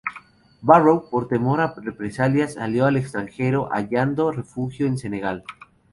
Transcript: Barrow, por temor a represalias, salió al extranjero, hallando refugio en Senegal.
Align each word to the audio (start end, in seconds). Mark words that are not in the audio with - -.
Barrow, 0.63 1.11
por 1.11 1.27
temor 1.27 1.61
a 1.61 1.75
represalias, 1.77 2.55
salió 2.55 2.87
al 2.87 2.97
extranjero, 2.97 3.69
hallando 3.71 4.31
refugio 4.31 4.87
en 4.87 4.97
Senegal. 4.97 5.43